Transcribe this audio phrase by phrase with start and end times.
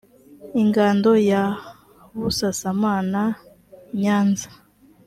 [0.61, 1.43] ingando ya
[2.19, 3.21] busasamana
[4.01, 4.49] nyanza